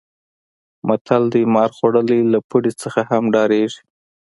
[0.87, 3.81] متل دی: مار خوړلی له پړي نه هم ډارېږي.